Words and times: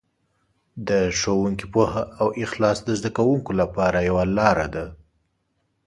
د 0.87 0.89
ښوونکي 1.19 1.65
پوهه 1.73 2.03
او 2.21 2.27
اخلاص 2.43 2.77
د 2.83 2.89
زده 2.99 3.09
کوونکو 3.17 3.51
لپاره 3.61 3.97
یوه 4.09 4.23
لاره 4.37 4.67
ده. 4.75 4.85